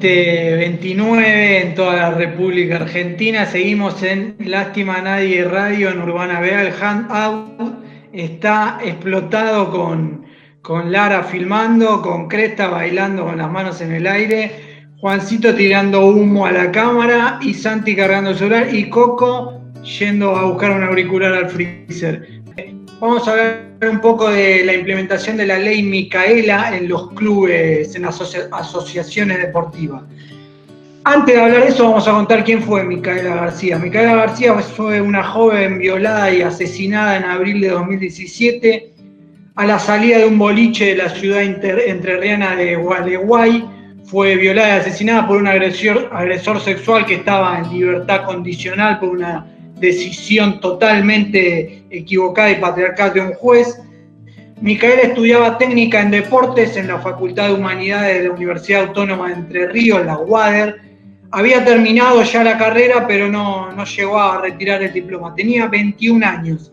...2029 0.00 1.62
en 1.62 1.74
toda 1.74 1.96
la 1.96 2.10
República 2.10 2.76
Argentina... 2.76 3.46
...seguimos 3.46 4.02
en 4.02 4.36
Lástima 4.38 5.00
Nadie 5.00 5.44
Radio... 5.44 5.90
...en 5.90 6.00
Urbana 6.00 6.40
Beal, 6.40 6.72
Handout 6.80 7.88
está 8.12 8.78
explotado 8.82 9.70
con, 9.70 10.90
Lara 10.90 11.22
filmando, 11.22 12.02
con 12.02 12.28
Cresta 12.28 12.68
bailando 12.68 13.24
con 13.24 13.38
las 13.38 13.50
manos 13.50 13.80
en 13.80 13.92
el 13.92 14.06
aire, 14.06 14.50
Juancito 14.98 15.54
tirando 15.54 16.06
humo 16.06 16.46
a 16.46 16.52
la 16.52 16.72
cámara 16.72 17.38
y 17.40 17.54
Santi 17.54 17.94
cargando 17.94 18.30
el 18.30 18.36
celular 18.36 18.74
y 18.74 18.88
Coco 18.88 19.62
yendo 19.82 20.34
a 20.34 20.44
buscar 20.44 20.72
un 20.72 20.82
auricular 20.82 21.32
al 21.32 21.48
freezer. 21.48 22.37
Vamos 23.00 23.28
a 23.28 23.30
hablar 23.30 23.68
un 23.92 24.00
poco 24.00 24.28
de 24.28 24.64
la 24.64 24.74
implementación 24.74 25.36
de 25.36 25.46
la 25.46 25.56
ley 25.56 25.84
Micaela 25.84 26.76
en 26.76 26.88
los 26.88 27.12
clubes, 27.12 27.94
en 27.94 28.04
asociaciones 28.04 29.38
deportivas. 29.38 30.02
Antes 31.04 31.36
de 31.36 31.40
hablar 31.40 31.62
de 31.62 31.68
eso, 31.68 31.84
vamos 31.84 32.08
a 32.08 32.12
contar 32.12 32.42
quién 32.42 32.60
fue 32.60 32.82
Micaela 32.82 33.36
García. 33.36 33.78
Micaela 33.78 34.16
García 34.16 34.52
fue 34.54 35.00
una 35.00 35.22
joven 35.22 35.78
violada 35.78 36.32
y 36.32 36.42
asesinada 36.42 37.18
en 37.18 37.24
abril 37.24 37.60
de 37.60 37.68
2017 37.68 38.92
a 39.54 39.64
la 39.64 39.78
salida 39.78 40.18
de 40.18 40.26
un 40.26 40.36
boliche 40.36 40.86
de 40.86 40.96
la 40.96 41.08
ciudad 41.08 41.42
entrerriana 41.42 42.56
de 42.56 42.74
Gualeguay. 42.74 43.64
Fue 44.06 44.34
violada 44.34 44.76
y 44.76 44.80
asesinada 44.80 45.28
por 45.28 45.36
un 45.36 45.46
agresor, 45.46 46.10
agresor 46.12 46.60
sexual 46.60 47.06
que 47.06 47.14
estaba 47.14 47.60
en 47.60 47.72
libertad 47.72 48.24
condicional 48.24 48.98
por 48.98 49.10
una 49.10 49.46
decisión 49.78 50.58
totalmente 50.58 51.77
equivocada 51.90 52.50
y 52.50 52.56
patriarcal 52.56 53.12
de 53.12 53.20
un 53.20 53.32
juez. 53.34 53.80
Micaela 54.60 55.02
estudiaba 55.02 55.58
técnica 55.58 56.00
en 56.00 56.10
deportes 56.10 56.76
en 56.76 56.88
la 56.88 56.98
Facultad 56.98 57.48
de 57.48 57.54
Humanidades 57.54 58.18
de 58.18 58.28
la 58.28 58.34
Universidad 58.34 58.82
Autónoma 58.88 59.28
de 59.28 59.34
Entre 59.34 59.68
Ríos, 59.68 60.04
la 60.04 60.18
UADER, 60.18 60.80
había 61.30 61.64
terminado 61.64 62.22
ya 62.22 62.42
la 62.42 62.56
carrera, 62.56 63.06
pero 63.06 63.28
no, 63.28 63.70
no 63.72 63.84
llegó 63.84 64.18
a 64.18 64.40
retirar 64.40 64.82
el 64.82 64.92
diploma. 64.92 65.34
Tenía 65.34 65.66
21 65.66 66.26
años. 66.26 66.72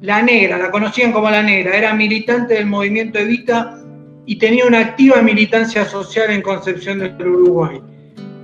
La 0.00 0.20
negra, 0.20 0.58
la 0.58 0.70
conocían 0.70 1.12
como 1.12 1.30
la 1.30 1.42
negra, 1.42 1.76
era 1.76 1.94
militante 1.94 2.54
del 2.54 2.66
movimiento 2.66 3.20
Evita 3.20 3.78
y 4.26 4.36
tenía 4.36 4.66
una 4.66 4.80
activa 4.80 5.22
militancia 5.22 5.84
social 5.84 6.30
en 6.30 6.42
Concepción 6.42 6.98
del 6.98 7.14
Uruguay. 7.20 7.80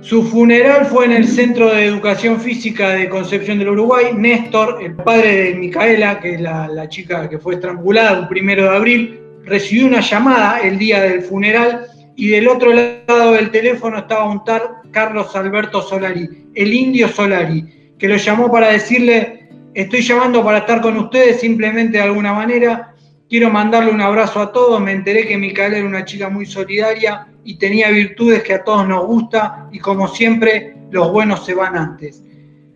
Su 0.01 0.23
funeral 0.23 0.85
fue 0.85 1.05
en 1.05 1.11
el 1.11 1.27
Centro 1.27 1.73
de 1.73 1.85
Educación 1.85 2.39
Física 2.39 2.91
de 2.91 3.09
Concepción 3.09 3.59
del 3.59 3.69
Uruguay. 3.69 4.07
Néstor, 4.15 4.79
el 4.81 4.95
padre 4.95 5.35
de 5.35 5.55
Micaela, 5.55 6.21
que 6.21 6.35
es 6.35 6.41
la, 6.41 6.87
chica 6.87 7.27
que 7.27 7.37
fue 7.37 7.55
estrangulada 7.55 8.21
un 8.21 8.29
primero 8.29 8.63
de 8.63 8.77
abril, 8.77 9.19
recibió 9.43 9.87
una 9.87 9.99
llamada 9.99 10.61
el 10.61 10.79
día 10.79 11.01
del 11.01 11.21
funeral 11.21 11.85
y 12.15 12.29
del 12.29 12.47
otro 12.47 12.73
lado 12.73 13.33
del 13.33 13.51
teléfono 13.51 13.99
estaba 13.99 14.23
un 14.23 14.43
tal 14.45 14.61
Carlos 14.91 15.35
Alberto 15.35 15.81
Solari, 15.81 16.47
el 16.55 16.73
indio 16.73 17.09
Solari, 17.09 17.93
que 17.99 18.07
lo 18.07 18.15
llamó 18.15 18.49
para 18.49 18.71
decirle, 18.71 19.49
estoy 19.73 20.01
llamando 20.01 20.43
para 20.43 20.59
estar 20.59 20.81
con 20.81 20.97
ustedes 20.97 21.41
simplemente 21.41 21.97
de 21.97 22.03
alguna 22.03 22.33
manera, 22.33 22.95
quiero 23.29 23.49
mandarle 23.49 23.91
un 23.91 24.01
abrazo 24.01 24.39
a 24.39 24.51
todos, 24.53 24.81
me 24.81 24.93
enteré 24.93 25.27
que 25.27 25.37
Micaela 25.37 25.77
era 25.77 25.87
una 25.87 26.05
chica 26.05 26.29
muy 26.29 26.45
solidaria 26.45 27.27
y 27.49 27.55
tenía 27.55 27.89
virtudes 27.89 28.43
que 28.43 28.53
a 28.53 28.63
todos 28.63 28.87
nos 28.87 29.07
gusta 29.07 29.67
y 29.71 29.79
como 29.79 30.07
siempre 30.07 30.75
los 30.91 31.11
buenos 31.11 31.43
se 31.47 31.55
van 31.55 31.75
antes. 31.75 32.23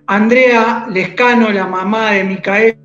Andrea 0.07 0.87
Lescano, 0.89 1.51
la 1.51 1.67
mamá 1.67 2.13
de 2.13 2.23
Micaela, 2.23 2.75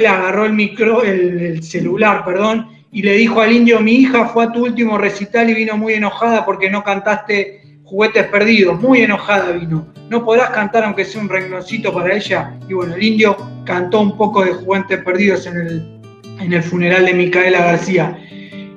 agarró 0.00 0.46
el 0.46 0.58
el 0.58 1.62
celular, 1.62 2.24
perdón, 2.24 2.66
y 2.90 3.02
le 3.02 3.12
dijo 3.12 3.40
al 3.40 3.52
indio, 3.52 3.78
mi 3.78 3.92
hija 3.92 4.26
fue 4.26 4.46
a 4.46 4.50
tu 4.50 4.64
último 4.64 4.98
recital 4.98 5.48
y 5.48 5.54
vino 5.54 5.76
muy 5.76 5.94
enojada 5.94 6.44
porque 6.44 6.68
no 6.68 6.82
cantaste 6.82 7.62
juguetes 7.84 8.26
perdidos, 8.26 8.80
muy 8.80 9.02
enojada 9.02 9.52
vino. 9.52 9.86
¿No 10.10 10.24
podrás 10.24 10.50
cantar 10.50 10.82
aunque 10.82 11.04
sea 11.04 11.20
un 11.20 11.28
rengloncito 11.28 11.94
para 11.94 12.16
ella? 12.16 12.58
Y 12.68 12.74
bueno, 12.74 12.96
el 12.96 13.02
indio 13.04 13.36
cantó 13.64 14.00
un 14.00 14.16
poco 14.16 14.44
de 14.44 14.54
juguetes 14.54 15.04
perdidos 15.04 15.46
en 15.46 15.56
el, 15.56 16.00
en 16.40 16.52
el 16.52 16.64
funeral 16.64 17.06
de 17.06 17.14
Micaela 17.14 17.60
García. 17.60 18.18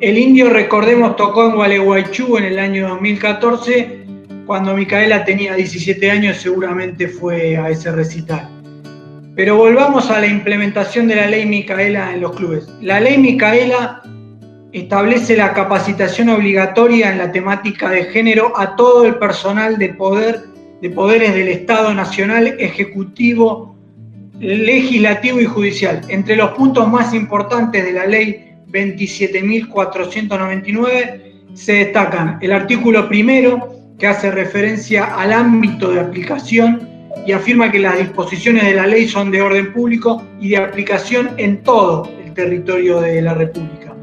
El 0.02 0.18
indio, 0.18 0.50
recordemos, 0.50 1.16
tocó 1.16 1.46
en 1.46 1.54
Gualeguaychú 1.54 2.36
en 2.36 2.46
el 2.46 2.58
año 2.58 2.90
2014. 2.90 4.00
Cuando 4.48 4.76
Micaela 4.76 5.24
tenía 5.24 5.54
17 5.54 6.10
años 6.10 6.38
seguramente 6.38 7.08
fue 7.08 7.56
a 7.56 7.70
ese 7.70 7.92
recital. 7.92 8.50
Pero 9.36 9.58
volvamos 9.58 10.10
a 10.10 10.20
la 10.20 10.26
implementación 10.26 11.08
de 11.08 11.18
la 11.18 11.28
ley 11.28 11.46
Micaela 11.46 12.16
en 12.16 12.22
los 12.22 12.36
clubes. 12.36 12.68
La 12.82 13.00
ley 13.00 13.20
Micaela 13.20 14.02
establece 14.72 15.38
la 15.38 15.54
capacitación 15.54 16.30
obligatoria 16.30 17.12
en 17.12 17.20
la 17.20 17.32
temática 17.32 17.92
de 17.92 18.06
género 18.06 18.58
a 18.58 18.76
todo 18.76 19.06
el 19.06 19.20
personal 19.20 19.78
de 19.78 19.90
poder 19.90 20.42
de 20.82 20.90
poderes 20.90 21.36
del 21.36 21.50
Estado 21.50 21.94
Nacional, 21.94 22.56
Ejecutivo, 22.58 23.76
Legislativo 24.40 25.40
y 25.40 25.46
Judicial. 25.46 26.02
Entre 26.08 26.36
los 26.36 26.50
puntos 26.54 26.88
más 26.90 27.14
importantes 27.14 27.86
de 27.86 27.92
la 27.92 28.08
ley 28.08 28.51
27.499 28.72 31.32
se 31.54 31.74
destacan 31.74 32.40
el 32.42 32.54
artículo 32.54 33.08
primero, 33.08 33.76
que 34.00 34.08
hace 34.08 34.32
referencia 34.32 35.14
al 35.16 35.34
ámbito 35.34 35.92
de 35.92 36.00
aplicación 36.00 36.90
y 37.26 37.34
afirma 37.34 37.72
que 37.72 37.80
las 37.80 38.00
disposiciones 38.00 38.64
de 38.64 38.74
la 38.74 38.88
ley 38.88 39.08
son 39.08 39.32
de 39.32 39.42
orden 39.42 39.74
público 39.74 40.24
y 40.40 40.50
de 40.50 40.58
aplicación 40.58 41.32
en 41.38 41.62
todo 41.62 42.10
el 42.26 42.34
territorio 42.34 43.02
de 43.02 43.22
la 43.22 43.34
República. 43.34 43.94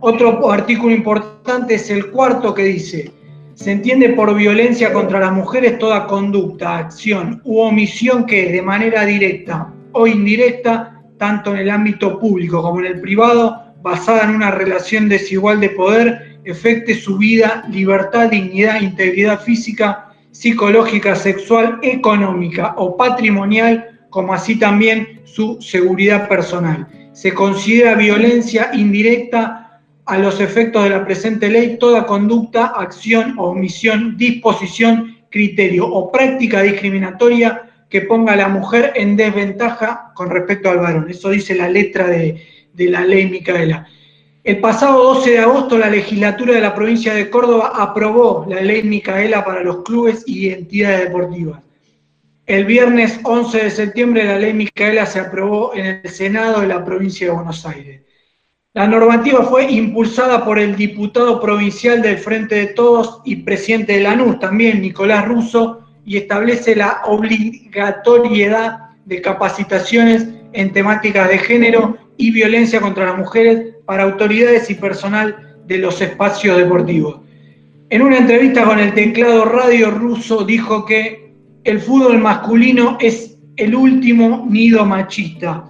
Otro 0.00 0.50
artículo 0.50 0.94
importante 0.94 1.74
es 1.74 1.90
el 1.90 2.10
cuarto 2.10 2.54
que 2.54 2.64
dice, 2.64 3.12
se 3.54 3.72
entiende 3.72 4.10
por 4.10 4.34
violencia 4.34 4.92
contra 4.92 5.20
las 5.20 5.32
mujeres 5.32 5.78
toda 5.78 6.06
conducta, 6.06 6.78
acción 6.78 7.40
u 7.44 7.60
omisión 7.60 8.26
que 8.26 8.52
de 8.52 8.62
manera 8.62 9.06
directa 9.06 9.72
o 9.92 10.06
indirecta, 10.06 11.02
tanto 11.16 11.52
en 11.52 11.60
el 11.60 11.70
ámbito 11.70 12.18
público 12.18 12.60
como 12.60 12.80
en 12.80 12.86
el 12.86 13.00
privado, 13.00 13.65
basada 13.86 14.24
en 14.24 14.30
una 14.30 14.50
relación 14.50 15.08
desigual 15.08 15.60
de 15.60 15.70
poder, 15.70 16.40
efecte 16.44 16.92
su 16.96 17.18
vida, 17.18 17.64
libertad, 17.70 18.30
dignidad, 18.30 18.80
integridad 18.80 19.40
física, 19.40 20.08
psicológica, 20.32 21.14
sexual, 21.14 21.78
económica 21.82 22.74
o 22.78 22.96
patrimonial, 22.96 24.00
como 24.10 24.34
así 24.34 24.58
también 24.58 25.20
su 25.22 25.62
seguridad 25.62 26.28
personal. 26.28 26.88
Se 27.12 27.32
considera 27.32 27.94
violencia 27.94 28.70
indirecta 28.74 29.80
a 30.04 30.18
los 30.18 30.40
efectos 30.40 30.82
de 30.82 30.90
la 30.90 31.04
presente 31.04 31.48
ley 31.48 31.76
toda 31.78 32.06
conducta, 32.06 32.66
acción 32.66 33.34
omisión, 33.38 34.16
disposición, 34.16 35.16
criterio 35.30 35.86
o 35.86 36.10
práctica 36.10 36.60
discriminatoria 36.62 37.70
que 37.88 38.00
ponga 38.00 38.32
a 38.32 38.36
la 38.36 38.48
mujer 38.48 38.94
en 38.96 39.16
desventaja 39.16 40.10
con 40.16 40.28
respecto 40.28 40.70
al 40.70 40.78
varón. 40.78 41.06
Eso 41.08 41.30
dice 41.30 41.54
la 41.54 41.68
letra 41.68 42.08
de, 42.08 42.55
de 42.76 42.90
la 42.90 43.04
ley 43.04 43.28
Micaela. 43.28 43.88
El 44.44 44.60
pasado 44.60 45.14
12 45.14 45.30
de 45.32 45.38
agosto 45.40 45.76
la 45.76 45.90
legislatura 45.90 46.54
de 46.54 46.60
la 46.60 46.74
provincia 46.74 47.14
de 47.14 47.28
Córdoba 47.30 47.72
aprobó 47.74 48.46
la 48.48 48.60
ley 48.60 48.82
Micaela 48.84 49.44
para 49.44 49.62
los 49.62 49.82
clubes 49.82 50.22
y 50.26 50.50
entidades 50.50 51.06
deportivas. 51.06 51.62
El 52.46 52.64
viernes 52.64 53.18
11 53.24 53.64
de 53.64 53.70
septiembre 53.70 54.24
la 54.24 54.38
ley 54.38 54.54
Micaela 54.54 55.04
se 55.04 55.18
aprobó 55.18 55.74
en 55.74 56.00
el 56.04 56.08
Senado 56.08 56.60
de 56.60 56.68
la 56.68 56.84
provincia 56.84 57.26
de 57.26 57.32
Buenos 57.32 57.66
Aires. 57.66 58.02
La 58.72 58.86
normativa 58.86 59.42
fue 59.42 59.72
impulsada 59.72 60.44
por 60.44 60.58
el 60.58 60.76
diputado 60.76 61.40
provincial 61.40 62.02
del 62.02 62.18
Frente 62.18 62.54
de 62.54 62.66
Todos 62.66 63.22
y 63.24 63.36
presidente 63.36 63.94
de 63.94 64.02
la 64.02 64.14
NUS, 64.14 64.38
también 64.38 64.82
Nicolás 64.82 65.26
Russo, 65.26 65.80
y 66.04 66.18
establece 66.18 66.76
la 66.76 67.00
obligatoriedad 67.06 68.90
de 69.06 69.20
capacitaciones 69.22 70.28
en 70.52 70.72
temáticas 70.72 71.28
de 71.30 71.38
género 71.38 71.98
y 72.16 72.30
violencia 72.30 72.80
contra 72.80 73.06
las 73.06 73.18
mujeres 73.18 73.74
para 73.84 74.04
autoridades 74.04 74.70
y 74.70 74.74
personal 74.74 75.56
de 75.66 75.78
los 75.78 76.00
espacios 76.00 76.56
deportivos. 76.56 77.20
En 77.88 78.02
una 78.02 78.18
entrevista 78.18 78.64
con 78.64 78.78
el 78.78 78.94
teclado 78.94 79.44
radio 79.44 79.90
ruso 79.90 80.44
dijo 80.44 80.84
que 80.84 81.32
el 81.64 81.80
fútbol 81.80 82.18
masculino 82.18 82.96
es 83.00 83.36
el 83.56 83.74
último 83.74 84.46
nido 84.48 84.84
machista. 84.84 85.64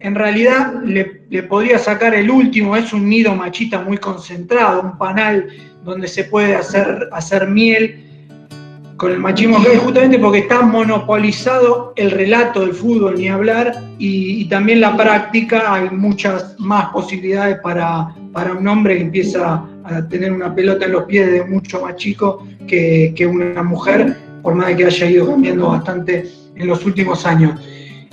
En 0.00 0.14
realidad 0.14 0.82
le, 0.84 1.04
podría 1.44 1.78
sacar 1.78 2.14
el 2.14 2.30
último, 2.30 2.76
es 2.76 2.92
un 2.92 3.08
nido 3.08 3.34
machista 3.34 3.80
muy 3.80 3.98
concentrado, 3.98 4.82
un 4.82 4.98
panal 4.98 5.48
donde 5.84 6.08
se 6.08 6.24
puede 6.24 6.56
hacer, 6.56 7.08
hacer 7.12 7.48
miel 7.48 8.11
con 9.02 9.10
el 9.10 9.18
machismo 9.18 9.58
justamente 9.82 10.16
porque 10.16 10.38
está 10.38 10.62
monopolizado 10.62 11.92
el 11.96 12.12
relato 12.12 12.60
del 12.60 12.72
fútbol, 12.72 13.16
ni 13.16 13.26
hablar, 13.28 13.82
y, 13.98 14.44
también 14.44 14.80
la 14.80 14.96
práctica, 14.96 15.74
hay 15.74 15.90
muchas 15.90 16.54
más 16.60 16.86
posibilidades 16.90 17.58
para, 17.64 18.14
para, 18.32 18.52
un 18.52 18.68
hombre 18.68 18.98
que 18.98 19.02
empieza 19.02 19.64
a 19.82 20.08
tener 20.08 20.30
una 20.30 20.54
pelota 20.54 20.84
en 20.84 20.92
los 20.92 21.02
pies 21.06 21.32
de 21.32 21.44
mucho 21.44 21.80
más 21.80 21.96
chico 21.96 22.46
que, 22.68 23.12
que 23.16 23.26
una 23.26 23.64
mujer, 23.64 24.16
por 24.40 24.54
más 24.54 24.72
que 24.76 24.84
haya 24.84 25.10
ido 25.10 25.26
cambiando 25.26 25.70
bastante 25.70 26.30
en 26.54 26.68
los 26.68 26.86
últimos 26.86 27.26
años. 27.26 27.60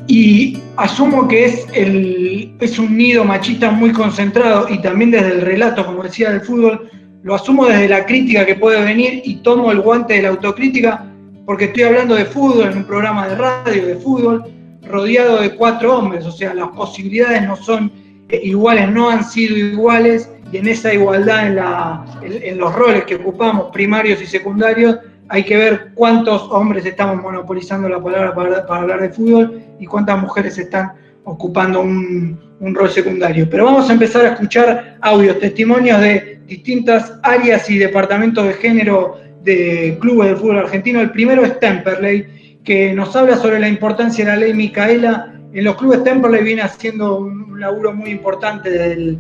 Y 0.08 0.58
asumo 0.76 1.28
que 1.28 1.46
es, 1.46 1.68
el, 1.76 2.56
es 2.60 2.80
un 2.80 2.98
nido 2.98 3.24
machista 3.26 3.70
muy 3.70 3.92
concentrado 3.92 4.68
y 4.68 4.82
también 4.82 5.12
desde 5.12 5.34
el 5.34 5.42
relato, 5.42 5.86
como 5.86 6.02
decía, 6.02 6.32
del 6.32 6.42
fútbol, 6.42 6.90
lo 7.22 7.36
asumo 7.36 7.66
desde 7.66 7.90
la 7.90 8.06
crítica 8.06 8.46
que 8.46 8.56
puede 8.56 8.84
venir 8.84 9.22
y 9.26 9.38
tomo 9.38 9.72
el 9.72 9.82
guante 9.82 10.16
de 10.16 10.22
la 10.24 10.30
autocrítica 10.30 11.06
porque 11.46 11.66
estoy 11.66 11.84
hablando 11.84 12.16
de 12.16 12.26
fútbol 12.26 12.70
en 12.70 12.78
un 12.78 12.84
programa 12.84 13.28
de 13.28 13.36
radio 13.36 13.88
de 13.88 13.96
fútbol 13.96 14.44
rodeado 14.84 15.42
de 15.42 15.56
cuatro 15.56 15.98
hombres, 15.98 16.26
o 16.26 16.32
sea, 16.32 16.54
las 16.54 16.70
posibilidades 16.70 17.42
no 17.42 17.56
son 17.56 17.92
iguales, 18.30 18.92
no 18.92 19.10
han 19.10 19.24
sido 19.24 19.58
iguales 19.58 20.30
y 20.52 20.58
en 20.58 20.68
esa 20.68 20.94
igualdad 20.94 21.48
en, 21.48 21.56
la, 21.56 22.06
en, 22.22 22.58
los 22.58 22.74
roles 22.74 23.04
que 23.06 23.16
ocupamos, 23.16 23.72
primarios 23.72 24.22
y 24.22 24.26
secundarios, 24.26 24.98
hay 25.28 25.44
que 25.44 25.58
ver 25.58 25.92
cuántos 25.96 26.44
hombres 26.52 26.86
estamos 26.86 27.22
monopolizando 27.22 27.90
la 27.90 28.02
palabra 28.02 28.34
para, 28.34 28.66
para 28.66 28.82
hablar 28.82 29.02
de 29.02 29.10
fútbol 29.10 29.62
y 29.80 29.86
cuántas 29.86 30.20
mujeres 30.20 30.58
están 30.58 30.94
ocupando 31.24 31.82
un, 31.82 32.40
un 32.60 32.76
rol 32.76 32.90
secundario. 32.90 33.48
Pero 33.50 33.66
vamos 33.66 33.90
a 33.90 33.94
empezar 33.94 34.26
a 34.26 34.34
escuchar 34.34 34.98
audios, 35.02 35.40
testimonios 35.40 36.00
de 36.02 36.29
distintas 36.50 37.14
áreas 37.24 37.70
y 37.70 37.78
departamentos 37.78 38.46
de 38.46 38.54
género 38.54 39.18
de 39.44 39.98
clubes 40.02 40.30
de 40.30 40.36
fútbol 40.36 40.58
argentino. 40.58 41.00
El 41.00 41.12
primero 41.12 41.46
es 41.46 41.60
Temperley, 41.60 42.60
que 42.64 42.94
nos 42.94 43.16
habla 43.16 43.38
sobre 43.38 43.60
la 43.60 43.70
importancia 43.70 44.26
de 44.26 44.32
la 44.32 44.38
ley 44.38 44.54
Micaela. 44.54 45.34
En 45.54 45.64
los 45.64 45.78
clubes 45.78 46.04
Temperley 46.04 46.44
viene 46.44 46.64
haciendo 46.64 47.20
un 47.20 47.60
laburo 47.60 47.94
muy 47.94 48.10
importante 48.10 48.70
del, 48.70 49.20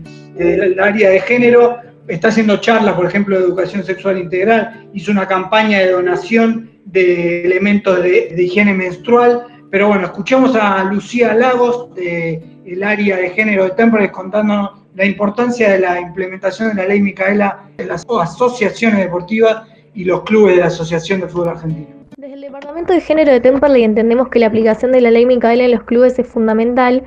área 0.79 1.11
de 1.11 1.21
género. 1.21 1.77
Está 2.07 2.29
haciendo 2.29 2.57
charlas, 2.57 2.95
por 2.95 3.05
ejemplo, 3.05 3.37
de 3.37 3.45
educación 3.45 3.83
sexual 3.83 4.17
integral. 4.17 4.87
Hizo 4.93 5.11
una 5.11 5.27
campaña 5.27 5.79
de 5.79 5.91
donación 5.91 6.71
de 6.85 7.45
elementos 7.45 8.01
de, 8.01 8.33
de 8.35 8.43
higiene 8.43 8.73
menstrual. 8.73 9.43
Pero 9.69 9.89
bueno, 9.89 10.05
escuchamos 10.05 10.55
a 10.55 10.83
Lucía 10.85 11.35
Lagos 11.35 11.93
del 11.93 12.83
área 12.83 13.17
de 13.17 13.29
género 13.29 13.65
de 13.65 13.71
Temperley 13.71 14.09
contándonos 14.09 14.79
la 14.99 15.05
importancia 15.05 15.71
de 15.71 15.79
la 15.79 15.97
implementación 15.97 16.75
de 16.75 16.75
la 16.75 16.89
ley 16.89 16.99
Micaela 16.99 17.59
en 17.77 17.87
las 17.87 18.05
asociaciones 18.05 18.99
deportivas 18.99 19.63
y 19.95 20.03
los 20.03 20.23
clubes 20.23 20.55
de 20.55 20.59
la 20.59 20.67
Asociación 20.67 21.21
de 21.21 21.29
Fútbol 21.29 21.47
Argentino. 21.47 21.87
Desde 22.17 22.33
el 22.33 22.41
Departamento 22.41 22.91
de 22.91 22.99
Género 22.99 23.31
de 23.31 23.39
Temperley 23.39 23.85
entendemos 23.85 24.27
que 24.27 24.39
la 24.39 24.47
aplicación 24.47 24.91
de 24.91 24.99
la 24.99 25.09
ley 25.09 25.25
Micaela 25.25 25.63
en 25.63 25.71
los 25.71 25.83
clubes 25.83 26.19
es 26.19 26.27
fundamental 26.27 27.03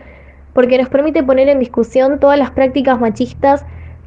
porque 0.55 0.79
nos 0.79 0.89
permite 0.89 1.23
poner 1.23 1.51
en 1.51 1.59
discusión 1.59 2.19
todas 2.19 2.39
las 2.39 2.51
prácticas 2.53 2.99
machistas 2.99 3.67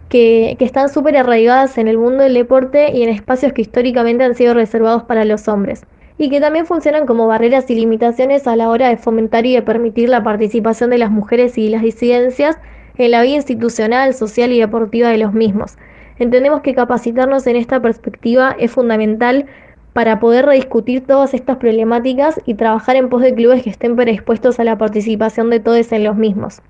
que, 0.09 0.55
que 0.57 0.65
están 0.65 0.89
súper 0.89 1.15
arraigadas 1.17 1.77
en 1.77 1.87
el 1.87 1.99
mundo 1.99 2.23
del 2.23 2.33
deporte 2.33 2.91
y 2.91 3.03
en 3.03 3.09
espacios 3.09 3.53
que 3.53 3.61
históricamente 3.61 4.23
han 4.23 4.33
sido 4.33 4.55
reservados 4.55 5.03
para 5.03 5.25
los 5.25 5.47
hombres 5.47 5.83
y 6.17 6.31
que 6.31 6.41
también 6.41 6.65
funcionan 6.65 7.05
como 7.05 7.27
barreras 7.27 7.69
y 7.69 7.75
limitaciones 7.75 8.47
a 8.47 8.55
la 8.55 8.67
hora 8.67 8.89
de 8.89 8.97
fomentar 8.97 9.45
y 9.45 9.53
de 9.53 9.61
permitir 9.61 10.09
la 10.09 10.23
participación 10.23 10.89
de 10.89 10.97
las 10.97 11.11
mujeres 11.11 11.55
y 11.59 11.69
las 11.69 11.83
disidencias 11.83 12.57
en 12.97 13.11
la 13.11 13.21
vida 13.21 13.35
institucional, 13.35 14.13
social 14.13 14.51
y 14.51 14.59
deportiva 14.59 15.09
de 15.09 15.17
los 15.17 15.33
mismos. 15.33 15.77
Entendemos 16.17 16.61
que 16.61 16.75
capacitarnos 16.75 17.45
en 17.47 17.57
esta 17.57 17.81
perspectiva 17.81 18.55
es 18.59 18.71
fundamental 18.71 19.45
para 19.93 20.19
poder 20.19 20.45
rediscutir 20.45 21.05
todas 21.05 21.33
estas 21.33 21.57
problemáticas 21.57 22.39
y 22.45 22.55
trabajar 22.55 22.95
en 22.95 23.09
pos 23.09 23.21
de 23.21 23.33
clubes 23.33 23.63
que 23.63 23.69
estén 23.69 23.95
predispuestos 23.95 24.59
a 24.59 24.63
la 24.63 24.77
participación 24.77 25.49
de 25.49 25.59
todos 25.59 25.91
en 25.91 26.03
los 26.03 26.15
mismos. 26.15 26.61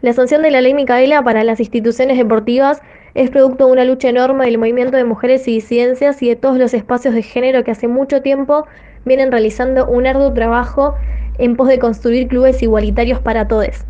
La 0.00 0.12
sanción 0.12 0.42
de 0.42 0.52
la 0.52 0.60
ley 0.60 0.74
Micaela 0.74 1.22
para 1.22 1.42
las 1.42 1.58
instituciones 1.58 2.16
deportivas 2.16 2.80
es 3.14 3.30
producto 3.30 3.66
de 3.66 3.72
una 3.72 3.84
lucha 3.84 4.08
enorme 4.08 4.44
del 4.44 4.58
movimiento 4.58 4.96
de 4.96 5.02
mujeres 5.04 5.48
y 5.48 5.54
disidencias 5.54 6.22
y 6.22 6.28
de 6.28 6.36
todos 6.36 6.56
los 6.56 6.72
espacios 6.72 7.14
de 7.14 7.22
género 7.22 7.64
que 7.64 7.72
hace 7.72 7.88
mucho 7.88 8.22
tiempo 8.22 8.64
vienen 9.04 9.32
realizando 9.32 9.88
un 9.88 10.06
arduo 10.06 10.32
trabajo 10.32 10.94
en 11.38 11.56
pos 11.56 11.66
de 11.66 11.80
construir 11.80 12.28
clubes 12.28 12.62
igualitarios 12.62 13.18
para 13.18 13.48
todos. 13.48 13.84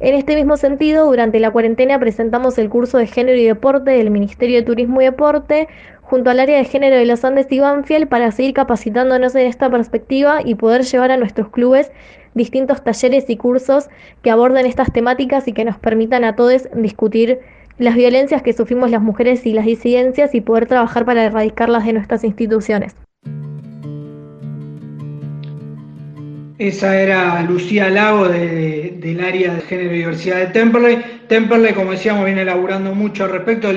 En 0.00 0.14
este 0.14 0.36
mismo 0.36 0.56
sentido, 0.56 1.06
durante 1.06 1.40
la 1.40 1.50
cuarentena 1.50 1.98
presentamos 1.98 2.56
el 2.58 2.68
curso 2.68 2.98
de 2.98 3.08
Género 3.08 3.36
y 3.36 3.44
Deporte 3.44 3.90
del 3.90 4.10
Ministerio 4.10 4.58
de 4.58 4.62
Turismo 4.62 5.02
y 5.02 5.06
Deporte 5.06 5.66
junto 6.02 6.30
al 6.30 6.38
área 6.38 6.56
de 6.56 6.64
género 6.64 6.94
de 6.94 7.04
los 7.04 7.24
Andes 7.24 7.48
y 7.50 7.58
Banfield 7.58 8.08
para 8.08 8.30
seguir 8.30 8.54
capacitándonos 8.54 9.34
en 9.34 9.48
esta 9.48 9.68
perspectiva 9.68 10.38
y 10.44 10.54
poder 10.54 10.84
llevar 10.84 11.10
a 11.10 11.16
nuestros 11.16 11.48
clubes 11.48 11.90
distintos 12.34 12.84
talleres 12.84 13.28
y 13.28 13.36
cursos 13.36 13.88
que 14.22 14.30
aborden 14.30 14.66
estas 14.66 14.92
temáticas 14.92 15.48
y 15.48 15.52
que 15.52 15.64
nos 15.64 15.78
permitan 15.78 16.22
a 16.22 16.36
todos 16.36 16.68
discutir 16.74 17.40
las 17.78 17.96
violencias 17.96 18.42
que 18.42 18.52
sufrimos 18.52 18.92
las 18.92 19.02
mujeres 19.02 19.46
y 19.46 19.52
las 19.52 19.66
disidencias 19.66 20.32
y 20.32 20.40
poder 20.40 20.66
trabajar 20.66 21.04
para 21.06 21.24
erradicarlas 21.24 21.84
de 21.84 21.94
nuestras 21.94 22.22
instituciones. 22.22 22.94
Esa 26.58 27.00
era 27.00 27.40
Lucía 27.42 27.88
Lago 27.88 28.28
del 28.28 29.20
área 29.24 29.54
de 29.54 29.60
género 29.60 29.94
y 29.94 29.98
diversidad 29.98 30.38
de 30.38 30.46
Temperley. 30.46 31.22
Temperley, 31.28 31.72
como 31.72 31.92
decíamos, 31.92 32.24
viene 32.24 32.42
elaborando 32.42 32.96
mucho 32.96 33.24
al 33.24 33.30
respecto. 33.30 33.70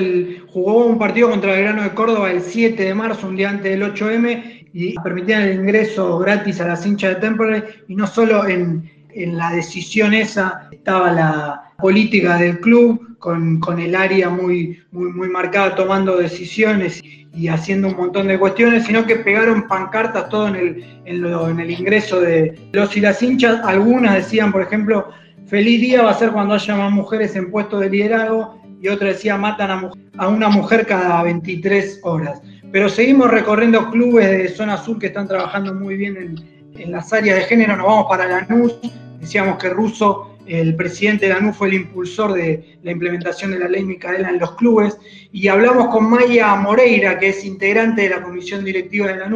jugó 0.48 0.86
un 0.86 0.98
partido 0.98 1.30
contra 1.30 1.54
el 1.54 1.62
Grano 1.62 1.84
de 1.84 1.90
Córdoba 1.90 2.32
el 2.32 2.40
7 2.40 2.82
de 2.82 2.92
marzo, 2.92 3.28
un 3.28 3.36
día 3.36 3.50
antes 3.50 3.70
del 3.70 3.94
8M, 3.94 4.66
y 4.72 4.94
permitían 4.98 5.42
el 5.42 5.60
ingreso 5.60 6.18
gratis 6.18 6.60
a 6.60 6.66
las 6.66 6.84
hinchas 6.84 7.14
de 7.14 7.20
Temperley. 7.20 7.62
Y 7.86 7.94
no 7.94 8.08
solo 8.08 8.48
en, 8.48 8.90
la 9.14 9.52
decisión 9.52 10.12
esa 10.12 10.68
estaba 10.72 11.12
la 11.12 11.71
política 11.82 12.38
del 12.38 12.60
club, 12.60 13.12
con, 13.18 13.78
el 13.78 13.94
área 13.94 14.30
muy, 14.30 14.80
muy, 14.90 15.12
muy 15.12 15.28
marcada 15.28 15.76
tomando 15.76 16.16
decisiones 16.16 17.00
y 17.04 17.48
haciendo 17.48 17.88
un 17.88 17.96
montón 17.96 18.26
de 18.26 18.38
cuestiones, 18.38 18.84
sino 18.84 19.06
que 19.06 19.16
pegaron 19.16 19.68
pancartas 19.68 20.28
todo 20.28 20.48
en 20.48 20.56
el, 20.56 20.84
en, 21.04 21.60
el 21.60 21.70
ingreso 21.70 22.20
de 22.20 22.58
los 22.72 22.96
y 22.96 23.00
las 23.00 23.22
hinchas. 23.22 23.60
Algunas 23.64 24.14
decían, 24.14 24.50
por 24.50 24.62
ejemplo, 24.62 25.10
feliz 25.46 25.80
día 25.80 26.02
va 26.02 26.10
a 26.10 26.14
ser 26.14 26.32
cuando 26.32 26.54
haya 26.54 26.74
más 26.74 26.90
mujeres 26.90 27.36
en 27.36 27.50
puestos 27.50 27.80
de 27.80 27.90
liderazgo, 27.90 28.60
y 28.80 28.88
otra 28.88 29.08
decía, 29.08 29.36
matan 29.36 29.70
a, 29.70 29.90
a 30.18 30.28
una 30.28 30.48
mujer 30.48 30.84
cada 30.86 31.22
23 31.22 32.00
horas. 32.02 32.42
Pero 32.72 32.88
seguimos 32.88 33.30
recorriendo 33.30 33.88
clubes 33.90 34.28
de 34.28 34.48
zona 34.48 34.76
sur 34.76 34.98
que 34.98 35.06
están 35.06 35.28
trabajando 35.28 35.72
muy 35.74 35.96
bien 35.96 36.16
en, 36.16 36.62
en 36.80 36.90
las 36.90 37.12
áreas 37.12 37.36
de 37.36 37.44
género. 37.44 37.76
Nos 37.76 37.86
vamos 37.86 38.06
para 38.08 38.26
Lanús, 38.26 38.78
decíamos 39.20 39.58
que 39.58 39.68
Russo 39.68 40.31
el 40.46 40.74
presidente 40.74 41.28
de 41.28 41.34
la 41.40 41.52
fue 41.52 41.68
el 41.68 41.74
impulsor 41.74 42.32
de 42.32 42.78
la 42.82 42.92
implementación 42.92 43.52
de 43.52 43.58
la 43.58 43.68
ley 43.68 43.84
Micaela 43.84 44.30
en 44.30 44.38
los 44.38 44.56
clubes, 44.56 44.98
y 45.32 45.48
hablamos 45.48 45.88
con 45.88 46.10
Maya 46.10 46.54
Moreira, 46.56 47.18
que 47.18 47.28
es 47.28 47.44
integrante 47.44 48.02
de 48.02 48.10
la 48.10 48.22
comisión 48.22 48.64
directiva 48.64 49.08
de 49.08 49.16
la 49.16 49.28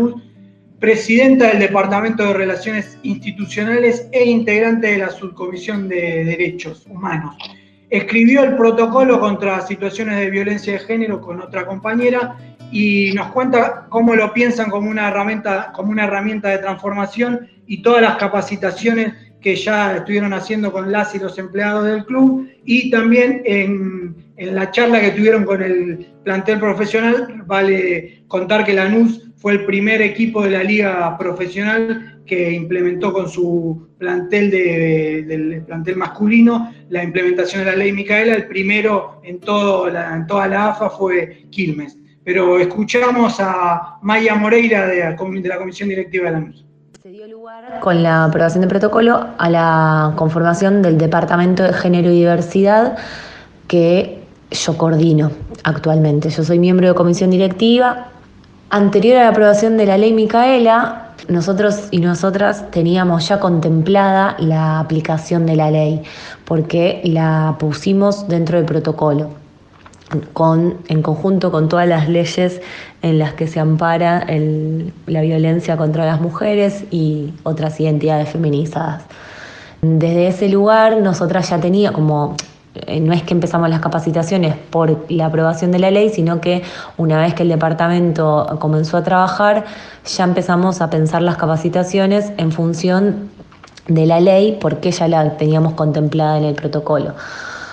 presidenta 0.79 1.49
del 1.49 1.61
Departamento 1.61 2.25
de 2.25 2.35
Relaciones 2.35 2.99
Institucionales 3.03 4.09
e 4.13 4.25
integrante 4.25 4.89
de 4.89 4.99
la 4.99 5.11
Subcomisión 5.11 5.89
de 5.89 6.25
Derechos 6.25 6.87
Humanos. 6.87 7.35
Escribió 7.89 8.45
el 8.45 8.57
protocolo 8.57 9.19
contra 9.21 9.61
situaciones 9.63 10.19
de 10.19 10.29
violencia 10.29 10.75
de 10.75 10.81
género 10.81 11.21
con 11.21 11.41
otra 11.41 11.67
compañera 11.67 12.37
y 12.73 13.13
nos 13.15 13.29
cuenta 13.29 13.87
cómo 13.89 14.15
lo 14.15 14.33
piensan 14.35 14.71
como 14.71 14.91
una 14.91 15.09
herramienta, 15.09 15.73
como 15.73 15.93
una 15.93 16.05
herramienta 16.05 16.51
de 16.51 16.59
transformación 16.59 17.49
y 17.67 17.83
todas 17.83 18.03
las 18.03 18.17
capacitaciones 18.17 19.15
que 19.40 19.55
ya 19.57 19.97
estuvieron 19.97 20.33
haciendo 20.33 20.73
con 20.73 20.90
las 20.90 21.14
y 21.14 21.19
los 21.19 21.38
empleados 21.38 21.85
del 21.87 22.05
club 22.05 22.49
y 22.64 22.90
también 22.90 23.43
en, 23.45 24.16
la 24.38 24.71
charla 24.71 25.00
que 25.00 25.12
tuvieron 25.12 25.45
con 25.45 25.62
el 25.62 26.07
plantel 26.23 26.59
profesional, 26.59 27.43
vale 27.47 28.25
contar 28.28 28.64
que 28.64 28.75
Lanús 28.75 29.31
fue 29.37 29.52
el 29.52 29.64
primer 29.64 30.02
equipo 30.02 30.43
de 30.43 30.50
la 30.50 30.62
liga 30.62 31.16
profesional 31.16 32.21
que 32.26 32.52
implementó 32.52 33.12
con 33.12 33.31
su 33.31 33.88
plantel 33.99 34.50
del 34.50 35.62
plantel 35.62 35.97
masculino 35.97 36.73
la 36.90 37.02
implementación 37.02 37.64
de 37.64 37.71
la 37.71 37.76
ley 37.76 37.93
Micaela, 37.93 38.35
el 38.35 38.47
primero 38.47 39.21
en, 39.25 39.40
todo 39.40 39.88
en 39.88 40.26
toda 40.26 40.49
la 40.49 40.69
AFA 40.69 40.90
fue 40.90 41.47
Quilmes. 41.50 41.97
Pero 42.25 42.59
escuchamos 42.59 43.37
a 43.38 43.99
Maya 44.02 44.35
Moreira 44.35 44.87
de, 44.87 44.99
la 44.99 45.57
Comisión 45.59 45.88
Directiva 45.88 46.26
de 46.26 46.33
la 46.33 46.40
Con 47.81 48.03
la 48.03 48.25
aprobación 48.25 48.61
del 48.61 48.69
protocolo 48.69 49.29
a 49.39 49.49
la 49.49 50.13
conformación 50.17 50.83
del 50.83 50.99
Departamento 50.99 51.63
de 51.63 51.73
Género 51.73 52.11
y 52.11 52.17
Diversidad 52.17 52.99
que 53.67 54.23
yo 54.51 54.77
coordino 54.77 55.31
actualmente. 55.65 56.29
Yo 56.29 56.45
soy 56.45 56.59
miembro 56.59 56.89
de 56.89 56.95
comisión 56.95 57.31
directiva. 57.31 58.09
Anterior 58.69 59.17
a 59.19 59.23
la 59.23 59.29
aprobación 59.31 59.79
de 59.79 59.87
la 59.87 59.97
ley 59.97 60.13
Micaela, 60.13 61.13
nosotros 61.29 61.89
y 61.91 62.01
nosotras 62.01 62.71
teníamos 62.71 63.27
ya 63.29 63.41
contemplada 63.41 64.37
la 64.39 64.79
aplicación 64.79 65.47
de 65.47 65.57
la 65.57 65.71
ley, 65.71 66.03
porque 66.45 67.01
la 67.05 67.57
pusimos 67.59 68.29
dentro 68.29 68.59
del 68.59 68.67
protocolo 68.67 69.46
con, 70.33 70.79
en 70.89 71.03
conjunto 71.03 71.51
con 71.51 71.69
todas 71.69 71.89
las 71.89 72.09
leyes 72.09 72.61
en 73.03 73.19
las 73.19 73.35
que 73.35 73.47
se 73.47 73.61
ampara 73.61 74.27
la 75.07 75.21
violencia 75.21 75.77
contra 75.77 76.07
las 76.07 76.21
mujeres 76.21 76.85
y 76.91 77.35
otras 77.43 77.79
identidades 77.81 78.29
feminizadas. 78.29 79.05
Desde 79.83 80.29
ese 80.29 80.49
lugar 80.49 81.01
nosotras 81.01 81.51
ya 81.51 81.61
teníamos, 81.61 81.95
como 81.95 82.37
eh, 82.75 83.01
no 83.01 83.13
es 83.13 83.23
que 83.23 83.35
empezamos 83.35 83.69
las 83.69 83.81
capacitaciones 83.81 84.55
por 84.71 85.11
la 85.11 85.27
aprobación 85.27 85.71
de 85.71 85.79
la 85.79 85.91
ley, 85.91 86.11
sino 86.11 86.41
que 86.41 86.63
una 86.97 87.19
vez 87.21 87.35
que 87.35 87.43
el 87.43 87.49
departamento 87.49 88.57
comenzó 88.59 88.97
a 88.97 89.03
trabajar, 89.03 89.65
ya 90.05 90.25
empezamos 90.25 90.81
a 90.81 90.91
pensar 90.91 91.23
las 91.23 91.37
capacitaciones 91.37 92.33
en 92.37 92.53
función 92.53 93.31
de 93.89 94.07
la 94.07 94.21
ley 94.21 94.59
porque 94.61 94.91
ya 94.91 95.09
la 95.09 95.37
teníamos 95.37 95.75
contemplada 95.75 96.39
en 96.39 96.45
el 96.45 96.55
protocolo. 96.55 97.15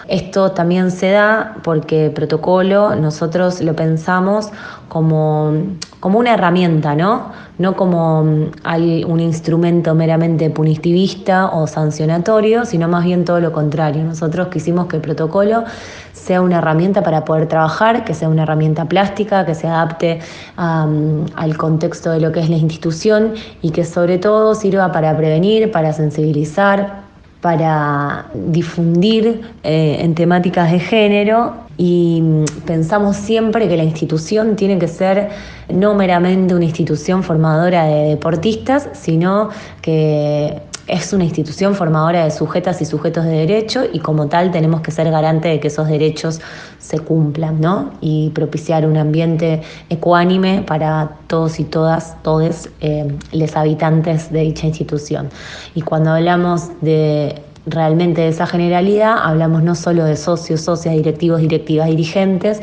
Esto 0.07 0.51
también 0.51 0.91
se 0.91 1.11
da 1.11 1.57
porque 1.63 2.09
protocolo 2.09 2.95
nosotros 2.95 3.61
lo 3.61 3.75
pensamos 3.75 4.49
como, 4.89 5.53
como 5.99 6.19
una 6.19 6.33
herramienta, 6.33 6.95
¿no? 6.95 7.31
No 7.57 7.75
como 7.75 8.21
un 8.21 9.19
instrumento 9.19 9.95
meramente 9.95 10.49
punitivista 10.49 11.51
o 11.51 11.67
sancionatorio, 11.67 12.65
sino 12.65 12.87
más 12.87 13.05
bien 13.05 13.25
todo 13.25 13.39
lo 13.39 13.51
contrario. 13.51 14.03
Nosotros 14.03 14.47
quisimos 14.49 14.87
que 14.87 14.97
el 14.97 15.01
protocolo 15.01 15.63
sea 16.11 16.41
una 16.41 16.59
herramienta 16.59 17.03
para 17.03 17.25
poder 17.25 17.47
trabajar, 17.47 18.05
que 18.05 18.13
sea 18.13 18.29
una 18.29 18.43
herramienta 18.43 18.85
plástica, 18.85 19.45
que 19.45 19.55
se 19.55 19.67
adapte 19.67 20.19
al 20.55 21.57
contexto 21.57 22.11
de 22.11 22.19
lo 22.19 22.31
que 22.31 22.39
es 22.39 22.49
la 22.49 22.57
institución 22.57 23.33
y 23.61 23.71
que 23.71 23.83
sobre 23.85 24.17
todo 24.17 24.55
sirva 24.55 24.91
para 24.91 25.15
prevenir, 25.15 25.71
para 25.71 25.93
sensibilizar, 25.93 27.02
para 27.43 28.27
difundir 28.33 29.41
eh, 29.63 29.97
en 29.99 30.15
temáticas 30.15 30.71
de 30.71 30.79
género 30.79 31.53
y 31.77 32.21
mm, 32.21 32.45
pensamos 32.65 33.17
siempre 33.17 33.67
que 33.67 33.75
la 33.75 33.83
institución 33.83 34.55
tiene 34.55 34.79
que 34.79 34.87
ser 34.87 35.27
no 35.67 35.93
meramente 35.93 36.55
una 36.55 36.63
institución 36.63 37.21
formadora 37.21 37.83
de 37.83 38.11
deportistas, 38.11 38.87
sino 38.93 39.49
que 39.81 40.61
es 40.87 41.13
una 41.13 41.23
institución 41.23 41.75
formadora 41.75 42.25
de 42.25 42.31
sujetas 42.31 42.81
y 42.81 42.85
sujetos 42.85 43.23
de 43.23 43.31
derecho 43.31 43.83
y 43.91 43.99
como 43.99 44.27
tal 44.27 44.51
tenemos 44.51 44.81
que 44.81 44.91
ser 44.91 45.09
garante 45.09 45.47
de 45.47 45.59
que 45.59 45.69
esos 45.69 45.87
derechos 45.87 46.41
se 46.77 46.99
cumplan, 46.99 47.61
¿no? 47.61 47.91
Y 48.01 48.31
propiciar 48.31 48.85
un 48.85 48.97
ambiente 48.97 49.61
ecuánime 49.89 50.63
para 50.67 51.11
todos 51.27 51.59
y 51.59 51.63
todas, 51.63 52.21
todos 52.21 52.69
eh, 52.81 53.15
los 53.31 53.55
habitantes 53.55 54.31
de 54.31 54.41
dicha 54.41 54.67
institución. 54.67 55.29
Y 55.73 55.81
cuando 55.81 56.11
hablamos 56.11 56.69
de 56.81 57.41
realmente 57.65 58.21
de 58.21 58.27
esa 58.27 58.45
generalidad, 58.45 59.15
hablamos 59.23 59.63
no 59.63 59.75
solo 59.75 60.03
de 60.03 60.17
socios, 60.17 60.61
socias, 60.61 60.95
directivos, 60.95 61.39
directivas, 61.39 61.87
dirigentes, 61.87 62.59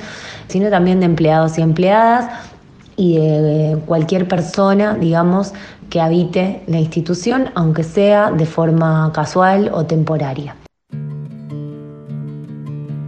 sino 0.49 0.69
también 0.69 1.00
de 1.00 1.07
empleados 1.07 1.57
y 1.59 1.62
empleadas 1.62 2.31
y 2.97 3.17
de 3.17 3.79
cualquier 3.87 4.29
persona, 4.29 4.95
digamos, 4.95 5.55
que 5.90 6.00
habite 6.00 6.62
la 6.66 6.78
institución, 6.78 7.50
aunque 7.54 7.82
sea 7.82 8.30
de 8.30 8.47
forma 8.47 9.11
casual 9.12 9.70
o 9.73 9.85
temporaria. 9.85 10.56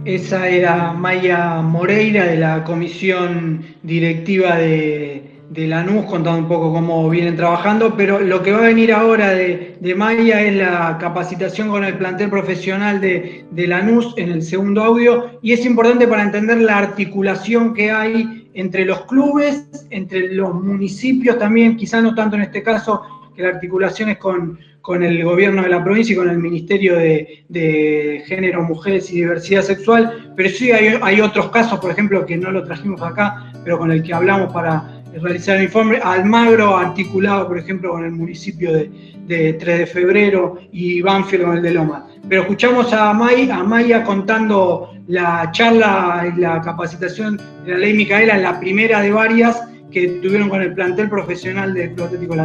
Esa 0.05 0.49
era 0.49 0.91
Maya 0.91 1.61
Moreira 1.61 2.25
de 2.25 2.35
la 2.35 2.65
comisión 2.65 3.63
directiva 3.83 4.57
de, 4.57 5.39
de 5.49 5.67
Lanús, 5.67 6.05
contando 6.05 6.39
un 6.39 6.47
poco 6.49 6.73
cómo 6.73 7.09
vienen 7.09 7.37
trabajando, 7.37 7.95
pero 7.95 8.19
lo 8.19 8.43
que 8.43 8.51
va 8.51 8.59
a 8.59 8.67
venir 8.67 8.91
ahora 8.91 9.29
de, 9.29 9.95
Maya 9.95 10.41
es 10.41 10.55
la 10.55 10.97
capacitación 10.99 11.69
con 11.69 11.85
el 11.85 11.97
plantel 11.97 12.29
profesional 12.29 12.99
de, 12.99 13.45
de 13.49 13.67
Lanús 13.67 14.13
en 14.17 14.31
el 14.31 14.41
segundo 14.41 14.83
audio, 14.83 15.39
y 15.41 15.53
es 15.53 15.65
importante 15.65 16.05
para 16.05 16.23
entender 16.23 16.57
la 16.57 16.79
articulación 16.79 17.73
que 17.73 17.91
hay 17.91 18.42
entre 18.53 18.85
los 18.85 19.05
clubes, 19.05 19.87
entre 19.89 20.33
los 20.33 20.53
municipios 20.53 21.37
también, 21.37 21.75
quizás 21.75 22.03
no 22.03 22.13
tanto 22.13 22.35
en 22.35 22.43
este 22.43 22.63
caso, 22.63 23.01
que 23.35 23.41
la 23.41 23.49
articulación 23.49 24.09
es 24.09 24.17
con, 24.17 24.59
el 25.01 25.23
gobierno 25.23 25.63
de 25.63 25.69
la 25.69 25.83
provincia 25.83 26.13
y 26.13 26.17
con 26.17 26.29
el 26.29 26.37
Ministerio 26.37 26.95
de, 26.95 28.23
Género, 28.25 28.63
Mujeres 28.63 29.11
y 29.11 29.15
Diversidad 29.15 29.63
Sexual, 29.63 30.33
pero 30.35 30.49
sí 30.49 30.71
hay, 30.71 31.21
otros 31.21 31.49
casos, 31.49 31.79
por 31.79 31.91
ejemplo, 31.91 32.25
que 32.25 32.37
no 32.37 32.51
lo 32.51 32.63
trajimos 32.63 33.01
acá, 33.01 33.51
pero 33.63 33.77
con 33.79 33.91
el 33.91 34.03
que 34.03 34.13
hablamos 34.13 34.53
para 34.53 35.02
realizar 35.21 35.57
el 35.57 35.63
informe, 35.63 35.99
Almagro 36.03 36.75
articulado, 36.75 37.47
por 37.47 37.57
ejemplo, 37.57 37.91
con 37.91 38.05
el 38.05 38.11
municipio 38.11 38.73
de, 38.73 39.53
3 39.53 39.59
de 39.59 39.85
febrero 39.85 40.57
y 40.71 41.01
Banfield 41.01 41.45
con 41.45 41.57
el 41.57 41.63
de 41.63 41.71
Loma. 41.71 42.07
Pero 42.27 42.41
escuchamos 42.41 42.91
a, 42.93 43.13
May, 43.13 43.49
a 43.49 43.63
Maya 43.63 44.03
contando 44.03 44.91
la 45.07 45.49
charla 45.51 46.31
y 46.35 46.39
la 46.39 46.61
capacitación 46.61 47.37
de 47.65 47.71
la 47.71 47.77
ley 47.77 47.93
Micaela, 47.93 48.37
la 48.37 48.59
primera 48.59 49.01
de 49.01 49.11
varias 49.11 49.61
que 49.91 50.07
tuvieron 50.21 50.49
con 50.49 50.61
el 50.61 50.73
plantel 50.73 51.09
profesional 51.09 51.73
de 51.73 51.93
Club 51.93 52.07
Atlético 52.07 52.35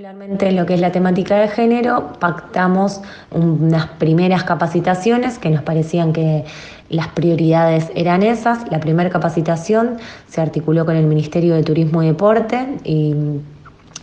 Particularmente 0.00 0.48
en 0.48 0.56
lo 0.56 0.64
que 0.64 0.72
es 0.72 0.80
la 0.80 0.92
temática 0.92 1.36
de 1.36 1.48
género, 1.48 2.14
pactamos 2.18 3.02
unas 3.32 3.86
primeras 3.98 4.44
capacitaciones 4.44 5.38
que 5.38 5.50
nos 5.50 5.62
parecían 5.62 6.14
que 6.14 6.46
las 6.88 7.08
prioridades 7.08 7.90
eran 7.94 8.22
esas. 8.22 8.66
La 8.70 8.80
primera 8.80 9.10
capacitación 9.10 9.98
se 10.26 10.40
articuló 10.40 10.86
con 10.86 10.96
el 10.96 11.04
Ministerio 11.04 11.54
de 11.54 11.62
Turismo 11.64 12.02
y 12.02 12.06
Deporte 12.06 12.78
y 12.82 13.14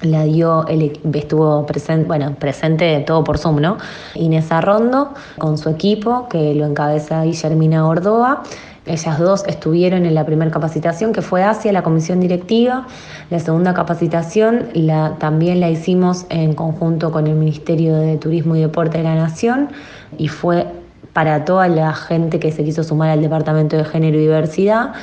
la 0.03 0.25
dio, 0.25 0.67
el, 0.67 0.99
estuvo 1.13 1.65
presente, 1.65 2.07
bueno, 2.07 2.35
presente 2.35 2.99
todo 2.99 3.23
por 3.23 3.39
Zoom, 3.39 3.59
¿no? 3.59 3.79
Inés 4.13 4.51
Arrondo 4.51 5.15
con 5.39 5.57
su 5.57 5.69
equipo, 5.69 6.29
que 6.29 6.53
lo 6.53 6.67
encabeza 6.67 7.23
Guillermina 7.23 7.87
Ordoa. 7.87 8.43
Ellas 8.87 9.19
dos 9.19 9.43
estuvieron 9.47 10.05
en 10.05 10.15
la 10.15 10.25
primera 10.25 10.49
capacitación 10.51 11.13
que 11.13 11.21
fue 11.21 11.43
hacia 11.43 11.71
la 11.71 11.83
comisión 11.83 12.19
directiva. 12.19 12.87
La 13.29 13.39
segunda 13.39 13.73
capacitación 13.73 14.69
la, 14.73 15.15
también 15.19 15.59
la 15.59 15.69
hicimos 15.69 16.25
en 16.29 16.53
conjunto 16.53 17.11
con 17.11 17.27
el 17.27 17.35
Ministerio 17.35 17.95
de 17.97 18.17
Turismo 18.17 18.55
y 18.55 18.61
Deporte 18.61 18.99
de 18.99 19.03
la 19.03 19.15
Nación 19.15 19.69
y 20.17 20.27
fue 20.29 20.67
para 21.13 21.45
toda 21.45 21.67
la 21.67 21.93
gente 21.93 22.39
que 22.39 22.51
se 22.51 22.63
quiso 22.63 22.83
sumar 22.83 23.09
al 23.09 23.21
Departamento 23.21 23.75
de 23.75 23.83
Género 23.85 24.17
y 24.17 24.21
Diversidad 24.21 24.93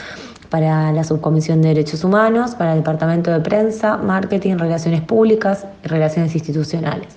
para 0.48 0.92
la 0.92 1.02
Subcomisión 1.02 1.60
de 1.62 1.68
Derechos 1.68 2.04
Humanos, 2.04 2.54
para 2.54 2.72
el 2.72 2.78
Departamento 2.78 3.32
de 3.32 3.40
Prensa, 3.40 3.96
Marketing, 3.96 4.56
Relaciones 4.56 5.00
Públicas 5.00 5.66
y 5.84 5.88
Relaciones 5.88 6.32
Institucionales. 6.34 7.08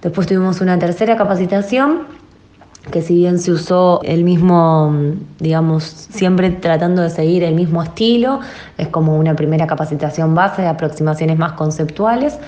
Después 0.00 0.28
tuvimos 0.28 0.60
una 0.60 0.78
tercera 0.78 1.16
capacitación 1.16 2.02
que 2.90 3.02
si 3.02 3.16
bien 3.16 3.38
se 3.38 3.52
usó 3.52 4.00
el 4.04 4.24
mismo, 4.24 4.94
digamos, 5.38 5.84
siempre 5.84 6.50
tratando 6.50 7.02
de 7.02 7.10
seguir 7.10 7.42
el 7.42 7.54
mismo 7.54 7.82
estilo, 7.82 8.40
es 8.78 8.88
como 8.88 9.16
una 9.16 9.34
primera 9.34 9.66
capacitación 9.66 10.34
base 10.34 10.62
de 10.62 10.68
aproximaciones 10.68 11.36
más 11.38 11.52
conceptuales, 11.52 12.38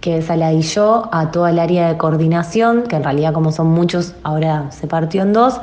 que 0.00 0.18
esa 0.18 0.36
yo 0.52 1.08
a 1.12 1.30
toda 1.30 1.50
el 1.50 1.58
área 1.58 1.88
de 1.88 1.96
coordinación, 1.96 2.84
que 2.84 2.96
en 2.96 3.04
realidad 3.04 3.32
como 3.32 3.52
son 3.52 3.68
muchos, 3.68 4.14
ahora 4.22 4.70
se 4.70 4.86
partió 4.86 5.22
en 5.22 5.32
dos, 5.32 5.60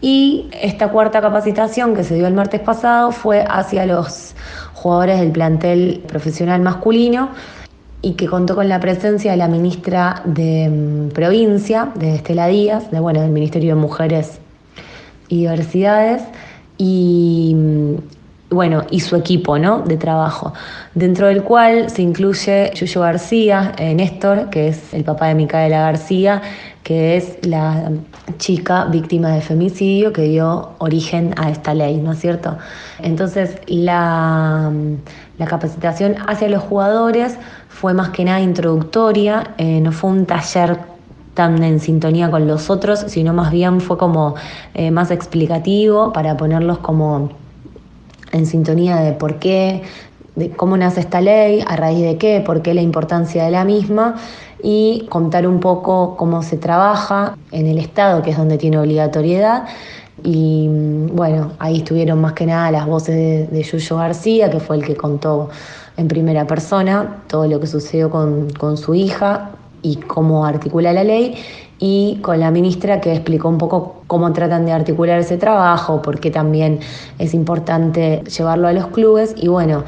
y 0.00 0.48
esta 0.62 0.88
cuarta 0.88 1.20
capacitación 1.20 1.94
que 1.94 2.04
se 2.04 2.14
dio 2.14 2.26
el 2.26 2.34
martes 2.34 2.60
pasado 2.60 3.10
fue 3.10 3.44
hacia 3.48 3.84
los 3.86 4.34
jugadores 4.74 5.20
del 5.20 5.32
plantel 5.32 6.04
profesional 6.06 6.60
masculino 6.60 7.30
y 8.00 8.12
que 8.12 8.26
contó 8.26 8.54
con 8.54 8.68
la 8.68 8.80
presencia 8.80 9.32
de 9.32 9.36
la 9.36 9.48
ministra 9.48 10.22
de 10.24 10.68
mm, 10.68 11.08
provincia, 11.10 11.90
de 11.94 12.16
Estela 12.16 12.46
Díaz, 12.46 12.90
de, 12.90 13.00
bueno, 13.00 13.20
del 13.20 13.30
Ministerio 13.30 13.74
de 13.74 13.80
Mujeres 13.80 14.38
y 15.28 15.38
Diversidades, 15.38 16.22
y 16.76 17.54
mm, 17.56 17.94
bueno, 18.50 18.84
y 18.90 19.00
su 19.00 19.16
equipo 19.16 19.58
¿no? 19.58 19.80
de 19.80 19.96
trabajo, 19.96 20.54
dentro 20.94 21.26
del 21.26 21.42
cual 21.42 21.90
se 21.90 22.02
incluye 22.02 22.70
Yuyo 22.74 23.02
García, 23.02 23.74
eh, 23.76 23.94
Néstor, 23.94 24.48
que 24.48 24.68
es 24.68 24.94
el 24.94 25.04
papá 25.04 25.26
de 25.26 25.34
Micaela 25.34 25.80
García, 25.80 26.40
que 26.82 27.18
es 27.18 27.46
la 27.46 27.90
chica 28.38 28.86
víctima 28.86 29.28
de 29.32 29.42
femicidio 29.42 30.10
que 30.14 30.22
dio 30.22 30.70
origen 30.78 31.34
a 31.36 31.50
esta 31.50 31.74
ley, 31.74 31.98
¿no 31.98 32.12
es 32.12 32.20
cierto? 32.20 32.56
Entonces, 33.00 33.58
la, 33.66 34.72
la 35.36 35.46
capacitación 35.46 36.16
hacia 36.26 36.48
los 36.48 36.62
jugadores 36.62 37.36
fue 37.80 37.94
más 37.94 38.08
que 38.08 38.24
nada 38.24 38.40
introductoria, 38.40 39.54
eh, 39.56 39.80
no 39.80 39.92
fue 39.92 40.10
un 40.10 40.26
taller 40.26 40.80
tan 41.34 41.62
en 41.62 41.78
sintonía 41.78 42.28
con 42.28 42.48
los 42.48 42.70
otros, 42.70 43.04
sino 43.06 43.32
más 43.32 43.52
bien 43.52 43.80
fue 43.80 43.96
como 43.96 44.34
eh, 44.74 44.90
más 44.90 45.12
explicativo 45.12 46.12
para 46.12 46.36
ponerlos 46.36 46.78
como 46.78 47.30
en 48.32 48.46
sintonía 48.46 48.96
de 48.96 49.12
por 49.12 49.38
qué, 49.38 49.82
de 50.34 50.50
cómo 50.50 50.76
nace 50.76 50.98
esta 50.98 51.20
ley, 51.20 51.62
a 51.64 51.76
raíz 51.76 52.02
de 52.02 52.18
qué, 52.18 52.42
por 52.44 52.62
qué 52.62 52.74
la 52.74 52.82
importancia 52.82 53.44
de 53.44 53.52
la 53.52 53.64
misma 53.64 54.16
y 54.60 55.06
contar 55.08 55.46
un 55.46 55.60
poco 55.60 56.16
cómo 56.16 56.42
se 56.42 56.56
trabaja 56.56 57.36
en 57.52 57.66
el 57.68 57.78
Estado, 57.78 58.22
que 58.22 58.30
es 58.32 58.36
donde 58.36 58.58
tiene 58.58 58.76
obligatoriedad. 58.76 59.68
Y 60.24 60.66
bueno, 61.12 61.52
ahí 61.60 61.76
estuvieron 61.76 62.20
más 62.20 62.32
que 62.32 62.44
nada 62.44 62.72
las 62.72 62.86
voces 62.86 63.14
de, 63.14 63.46
de 63.46 63.62
Yuyo 63.62 63.98
García, 63.98 64.50
que 64.50 64.58
fue 64.58 64.74
el 64.74 64.84
que 64.84 64.96
contó 64.96 65.50
en 65.98 66.08
primera 66.08 66.46
persona 66.46 67.22
todo 67.26 67.46
lo 67.46 67.60
que 67.60 67.66
sucedió 67.66 68.08
con, 68.08 68.48
con 68.50 68.78
su 68.78 68.94
hija 68.94 69.50
y 69.82 69.96
cómo 69.96 70.46
articula 70.46 70.92
la 70.92 71.04
ley 71.04 71.34
y 71.78 72.18
con 72.22 72.40
la 72.40 72.50
ministra 72.50 73.00
que 73.00 73.12
explicó 73.12 73.48
un 73.48 73.58
poco 73.58 74.02
cómo 74.06 74.32
tratan 74.32 74.64
de 74.64 74.72
articular 74.72 75.20
ese 75.20 75.36
trabajo, 75.36 76.00
por 76.00 76.18
qué 76.18 76.30
también 76.30 76.80
es 77.18 77.34
importante 77.34 78.22
llevarlo 78.24 78.68
a 78.68 78.72
los 78.72 78.86
clubes 78.88 79.34
y 79.36 79.48
bueno, 79.48 79.84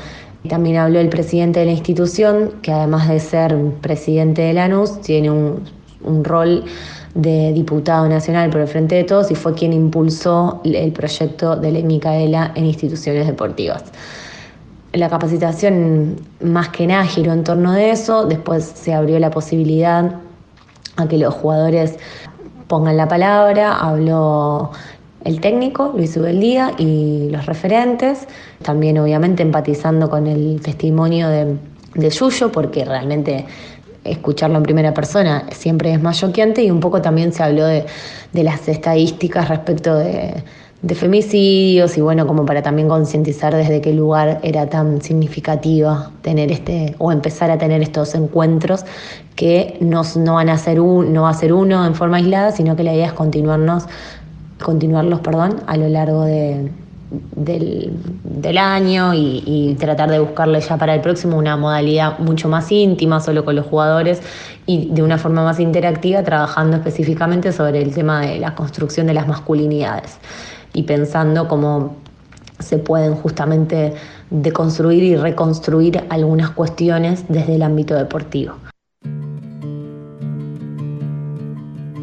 también 0.49 0.76
habló 0.76 1.00
el 1.00 1.09
presidente 1.09 1.61
de 1.61 1.67
la 1.67 1.73
institución, 1.73 2.52
que 2.62 2.73
además 2.73 3.09
de 3.09 3.21
ser 3.21 3.57
presidente 3.81 4.43
de 4.43 4.52
Lanús, 4.55 5.00
tiene 5.00 5.31
un, 5.31 5.64
un 6.02 6.25
rol 6.25 6.64
de 7.14 7.52
diputado 7.52 8.09
nacional 8.09 8.50
por 8.50 8.61
el 8.61 8.69
Frente 8.69 8.95
de 8.95 9.05
Todos 9.05 9.31
y 9.31 9.35
fue 9.35 9.55
quien 9.55 9.73
impulsó 9.73 10.61
el 10.64 10.93
proyecto 10.93 11.57
de 11.57 11.73
ley 11.73 11.83
Micaela 11.83 12.52
en 12.55 12.67
instituciones 12.67 13.26
deportivas. 13.26 13.85
La 14.92 15.09
capacitación 15.09 16.16
más 16.40 16.70
que 16.70 16.87
nada 16.87 17.04
giró 17.04 17.32
en 17.32 17.44
torno 17.44 17.73
de 17.73 17.90
eso, 17.90 18.25
después 18.26 18.64
se 18.64 18.92
abrió 18.92 19.18
la 19.20 19.30
posibilidad 19.30 20.16
a 20.97 21.06
que 21.06 21.16
los 21.16 21.32
jugadores 21.32 21.97
pongan 22.66 22.97
la 22.97 23.06
palabra, 23.06 23.76
habló 23.76 24.73
el 25.25 25.40
técnico, 25.40 25.92
Luis 25.94 26.16
Ubeldía, 26.16 26.73
y 26.78 27.28
los 27.30 27.47
referentes, 27.47 28.26
también 28.62 28.99
obviamente 28.99 29.42
empatizando 29.42 30.09
con 30.11 30.26
el 30.26 30.61
testimonio 30.61 31.28
de, 31.28 31.56
de 31.94 32.11
Yuyo, 32.11 32.50
porque 32.50 32.85
realmente 32.85 33.47
escucharlo 34.04 34.56
en 34.56 34.62
primera 34.62 34.94
persona 34.94 35.44
siempre 35.52 35.92
es 35.92 36.02
más 36.02 36.18
choqueante. 36.18 36.62
Y 36.62 36.70
un 36.70 36.80
poco 36.80 37.02
también 37.02 37.32
se 37.32 37.42
habló 37.42 37.66
de, 37.66 37.87
de 38.32 38.42
las 38.42 38.66
estadísticas 38.68 39.49
respecto 39.49 39.97
de, 39.97 40.42
de, 40.82 40.94
femicidios 40.94 41.96
y 41.96 42.00
bueno, 42.00 42.26
como 42.26 42.46
para 42.46 42.62
también 42.62 42.88
concientizar 42.88 43.54
desde 43.54 43.80
qué 43.80 43.92
lugar 43.92 44.40
era 44.42 44.68
tan 44.68 45.02
significativa 45.02 46.10
tener 46.22 46.50
este 46.50 46.94
o 46.99 47.12
empezar 47.12 47.50
a 47.50 47.58
tener 47.58 47.82
estos 47.82 48.14
encuentros 48.14 48.84
que 49.37 49.76
no, 49.80 50.02
no 50.16 50.34
van 50.34 50.49
a 50.49 50.58
ser 50.58 50.78
no 50.78 51.22
va 51.22 51.30
a 51.30 51.34
ser 51.34 51.52
uno 51.52 51.87
en 51.87 51.94
forma 51.94 52.18
aislada, 52.18 52.52
sino 52.52 52.76
que 52.76 52.85
la 52.85 52.94
idea 52.94 53.07
es 53.07 53.12
continuarnos 53.12 53.85
continuarlos 54.62 55.20
perdón, 55.20 55.62
a 55.66 55.76
lo 55.76 55.88
largo 55.88 56.24
de, 56.24 56.70
del, 57.35 57.92
del, 58.22 58.59
año 58.59 59.14
y, 59.14 59.42
y, 59.44 59.74
tratar 59.74 60.11
de 60.11 60.18
buscarle 60.18 60.61
ya 60.61 60.76
para 60.76 60.94
el 60.94 61.00
próximo 61.00 61.37
una 61.37 61.57
modalidad 61.57 62.18
mucho 62.18 62.48
más 62.48 62.70
íntima, 62.70 63.20
solo 63.20 63.44
con 63.44 63.57
los 63.57 63.66
jugadores 63.66 64.20
y 64.66 64.90
de 64.90 65.02
una 65.02 65.18
forma 65.18 65.42
más 65.42 65.59
interactiva, 65.59 66.22
trabajando 66.22 66.76
específicamente 66.76 67.52
sobre 67.52 67.83
el 67.83 67.92
tema 67.94 68.20
de 68.20 68.38
la 68.38 68.55
construcción 68.55 69.07
de 69.07 69.14
las 69.14 69.26
masculinidades 69.26 70.18
y 70.72 70.85
pensando 70.85 71.48
cómo 71.48 71.96
se 72.59 72.78
pueden 72.78 73.14
justamente 73.14 73.94
deconstruir 74.30 75.02
y 75.02 75.16
reconstruir 75.16 76.04
algunas 76.09 76.50
cuestiones 76.50 77.24
desde 77.28 77.56
el 77.56 77.62
ámbito 77.62 77.94
deportivo. 77.94 78.54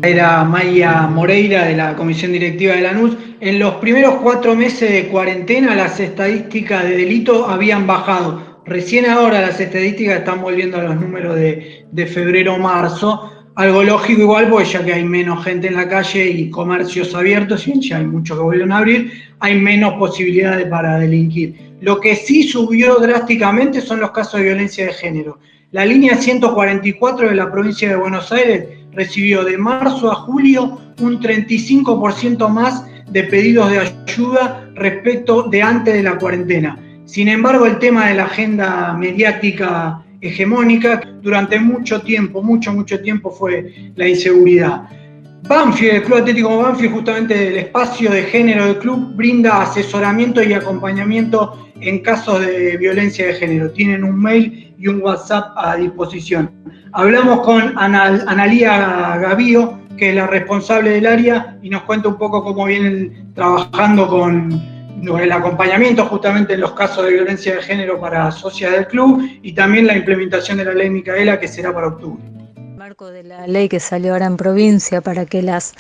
Era 0.04 0.44
Maya 0.44 1.08
Moreira 1.08 1.66
de 1.66 1.76
la 1.76 1.96
Comisión 1.96 2.32
Directiva 2.32 2.76
de 2.76 2.82
Lanús. 2.82 3.18
En 3.40 3.60
los 3.60 3.76
primeros 3.76 4.16
cuatro 4.16 4.56
meses 4.56 4.92
de 4.92 5.08
cuarentena 5.08 5.76
las 5.76 6.00
estadísticas 6.00 6.84
de 6.84 6.98
delito 6.98 7.48
habían 7.48 7.88
bajado. 7.88 8.62
Recién 8.66 9.10
ahora 9.10 9.42
las 9.42 9.60
estadísticas 9.60 10.20
están 10.20 10.42
volviendo 10.42 10.78
a 10.78 10.84
los 10.84 10.96
números 10.96 11.36
de, 11.36 11.86
de 11.92 12.06
febrero-marzo. 12.06 13.37
Algo 13.58 13.84
lógico 13.84 14.22
igual, 14.22 14.50
porque 14.52 14.66
ya 14.66 14.86
que 14.86 14.94
hay 14.94 15.04
menos 15.04 15.44
gente 15.44 15.66
en 15.66 15.74
la 15.74 15.90
calle 15.90 16.30
y 16.30 16.52
comercios 16.52 17.16
abiertos, 17.16 17.68
y 17.68 17.82
ya 17.82 17.98
hay 17.98 18.06
muchos 18.06 18.38
que 18.38 18.44
vuelven 18.44 18.72
a 18.72 18.78
abrir, 18.78 19.12
hay 19.40 19.60
menos 19.60 19.96
posibilidades 19.96 20.68
para 20.68 21.00
delinquir. 21.00 21.56
Lo 21.82 22.00
que 22.00 22.16
sí 22.16 22.44
subió 22.44 22.98
drásticamente 23.00 23.82
son 23.82 24.00
los 24.00 24.12
casos 24.12 24.40
de 24.40 24.46
violencia 24.46 24.86
de 24.86 24.94
género. 24.94 25.40
La 25.72 25.88
línea 25.88 26.18
144 26.18 27.30
de 27.30 27.36
la 27.36 27.52
provincia 27.52 27.90
de 27.90 27.96
Buenos 27.96 28.32
Aires 28.32 28.68
recibió 28.92 29.44
de 29.44 29.58
marzo 29.58 30.12
a 30.12 30.16
julio 30.16 30.80
un 31.02 31.20
35% 31.20 32.48
más 32.50 32.86
de 33.10 33.24
pedidos 33.24 33.72
de 33.72 33.80
ayuda 33.80 34.70
respecto 34.76 35.42
de 35.50 35.64
antes 35.64 35.96
de 35.96 36.04
la 36.04 36.20
cuarentena. 36.20 36.78
Sin 37.06 37.28
embargo, 37.28 37.66
el 37.66 37.80
tema 37.80 38.10
de 38.10 38.18
la 38.18 38.26
agenda 38.26 38.94
mediática 38.94 40.04
hegemónica 40.22 41.02
durante 41.22 41.60
mucho 41.60 42.02
tiempo, 42.02 42.42
mucho, 42.42 42.74
mucho 42.74 43.00
tiempo 43.02 43.32
fue 43.32 43.92
la 43.96 44.08
inseguridad. 44.08 44.84
Banfield, 45.44 45.96
el 45.96 46.04
Club 46.04 46.18
Atlético 46.18 46.58
Banfield, 46.58 46.94
justamente 46.94 47.48
el 47.48 47.58
espacio 47.58 48.12
de 48.12 48.24
género 48.24 48.66
del 48.66 48.80
club, 48.80 49.14
brinda 49.16 49.62
asesoramiento 49.62 50.44
y 50.44 50.54
acompañamiento 50.54 51.70
en 51.80 52.00
casos 52.00 52.42
de 52.42 52.76
violencia 52.78 53.28
de 53.28 53.34
género. 53.36 53.72
Tienen 53.72 54.04
un 54.04 54.20
mail 54.20 54.74
y 54.78 54.88
un 54.88 55.02
WhatsApp 55.02 55.54
a 55.56 55.76
disposición. 55.76 56.52
Hablamos 56.92 57.42
con 57.42 57.78
Analía 57.78 59.18
Gavío, 59.18 59.80
que 59.98 60.10
es 60.10 60.16
la 60.16 60.28
responsable 60.28 60.92
del 60.92 61.06
área, 61.06 61.58
y 61.62 61.70
nos 61.70 61.84
cuenta 61.84 62.10
un 62.10 62.18
poco 62.18 62.44
cómo 62.44 62.66
vienen 62.66 63.32
trabajando 63.34 64.08
con 64.08 64.77
el 65.02 65.32
acompañamiento 65.32 66.06
justamente 66.06 66.54
en 66.54 66.62
los 66.62 66.74
casos 66.74 67.06
de 67.06 67.12
violencia 67.12 67.56
de 67.56 67.62
género 67.62 68.00
para 68.00 68.32
socias 68.32 68.72
del 68.72 68.88
club 68.88 69.22
y 69.42 69.54
también 69.54 69.88
la 69.88 69.96
implementación 69.96 70.58
de 70.58 70.66
la 70.66 70.74
ley 70.74 70.90
Micaela, 70.90 71.40
que 71.40 71.48
será 71.48 71.74
para 71.74 71.88
octubre. 71.88 72.24
Marco 72.76 73.08
de 73.12 73.24
la 73.24 73.48
ley 73.48 73.70
que 73.70 73.80
salió 73.80 74.14
ahora 74.14 74.26
en 74.26 74.38
provincia 74.38 75.02
para 75.02 75.26
que 75.26 75.42
las 75.42 75.74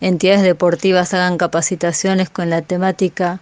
entidades 0.00 0.42
deportivas 0.42 1.14
hagan 1.14 1.38
capacitaciones 1.38 2.30
con 2.30 2.50
la 2.50 2.62
temática 2.62 3.40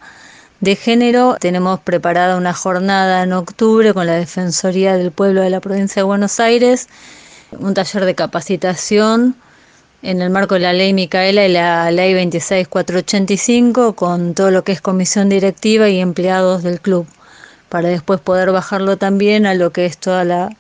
de 0.60 0.76
género, 0.76 1.36
tenemos 1.40 1.80
preparada 1.80 2.36
una 2.36 2.54
jornada 2.54 3.22
en 3.22 3.32
octubre 3.32 3.92
con 3.92 4.06
la 4.06 4.14
Defensoría 4.14 4.96
del 4.96 5.10
Pueblo 5.10 5.42
de 5.42 5.50
la 5.50 5.60
provincia 5.60 6.00
de 6.00 6.04
Buenos 6.04 6.40
Aires, 6.40 6.88
un 7.58 7.74
taller 7.74 8.04
de 8.04 8.14
capacitación 8.14 9.36
en 10.04 10.20
el 10.20 10.28
marco 10.28 10.54
de 10.54 10.60
la 10.60 10.74
ley 10.74 10.92
Micaela 10.92 11.46
y 11.46 11.52
la 11.52 11.90
ley 11.90 12.12
26485 12.12 13.94
con 13.96 14.34
todo 14.34 14.50
lo 14.50 14.62
que 14.62 14.72
es 14.72 14.82
comisión 14.82 15.30
directiva 15.30 15.88
y 15.88 15.98
empleados 15.98 16.62
del 16.62 16.80
club, 16.80 17.06
para 17.70 17.88
después 17.88 18.20
poder 18.20 18.52
bajarlo 18.52 18.98
también 18.98 19.46
a 19.46 19.54
lo 19.54 19.72
que 19.72 19.86
es 19.86 19.96
toda 19.96 20.24
la 20.24 20.50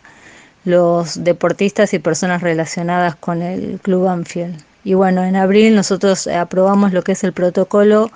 los 0.64 1.22
deportistas 1.22 1.92
y 1.92 1.98
personas 1.98 2.40
relacionadas 2.40 3.16
con 3.16 3.42
el 3.42 3.78
Club 3.82 4.08
Anfield. 4.08 4.62
Y 4.82 4.94
bueno, 4.94 5.22
en 5.22 5.36
abril 5.36 5.74
nosotros 5.74 6.26
aprobamos 6.26 6.94
lo 6.94 7.02
que 7.02 7.12
es 7.12 7.22
el 7.22 7.34
protocolo 7.34 8.10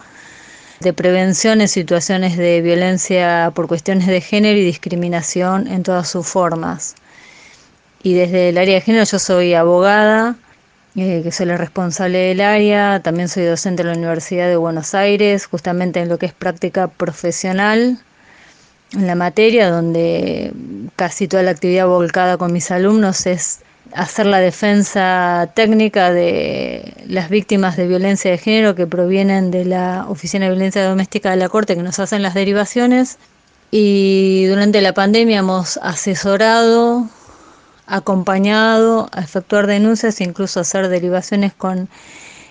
de 0.81 0.95
prevención 0.95 1.61
en 1.61 1.69
situaciones 1.69 2.38
de 2.38 2.62
violencia 2.62 3.53
por 3.55 3.69
cuestiones 3.69 4.07
de 4.07 4.23
género 4.23 4.59
y 4.59 4.64
discriminación 4.64 5.69
en 5.69 5.83
todas 5.83 6.09
sus 6.09 6.27
formas. 6.27 6.95
Y 8.03 8.14
desde 8.14 8.49
el 8.49 8.57
área 8.57 8.77
de 8.77 8.81
género 8.81 9.05
yo 9.05 9.19
soy 9.19 9.53
abogada, 9.53 10.37
eh, 11.00 11.22
que 11.22 11.32
soy 11.32 11.46
la 11.46 11.56
responsable 11.56 12.18
del 12.18 12.40
área, 12.40 13.00
también 13.00 13.28
soy 13.28 13.44
docente 13.44 13.82
en 13.82 13.88
la 13.88 13.94
Universidad 13.94 14.48
de 14.48 14.56
Buenos 14.56 14.94
Aires, 14.94 15.46
justamente 15.46 16.00
en 16.00 16.08
lo 16.08 16.18
que 16.18 16.26
es 16.26 16.32
práctica 16.32 16.88
profesional 16.88 17.98
en 18.92 19.06
la 19.06 19.14
materia, 19.14 19.70
donde 19.70 20.52
casi 20.96 21.28
toda 21.28 21.42
la 21.42 21.50
actividad 21.50 21.87
volcada 21.87 22.37
con 22.38 22.52
mis 22.52 22.70
alumnos 22.70 23.26
es 23.26 23.61
hacer 23.92 24.26
la 24.26 24.38
defensa 24.38 25.50
técnica 25.54 26.12
de 26.12 26.94
las 27.06 27.30
víctimas 27.30 27.76
de 27.76 27.87
violencia 27.87 28.30
de 28.30 28.38
género 28.38 28.74
que 28.74 28.87
provienen 28.87 29.50
de 29.50 29.64
la 29.64 30.06
Oficina 30.08 30.46
de 30.46 30.52
Violencia 30.52 30.87
Doméstica 30.87 31.30
de 31.30 31.37
la 31.37 31.48
Corte, 31.48 31.76
que 31.76 31.82
nos 31.82 31.98
hacen 31.98 32.22
las 32.22 32.34
derivaciones, 32.34 33.18
y 33.70 34.46
durante 34.46 34.80
la 34.80 34.94
pandemia 34.94 35.38
hemos 35.38 35.78
asesorado, 35.78 37.06
acompañado 37.88 39.09
a 39.12 39.20
efectuar 39.20 39.66
denuncias 39.66 40.20
e 40.20 40.24
incluso 40.24 40.61
hacer 40.61 40.88
derivaciones 40.88 41.53
con 41.53 41.88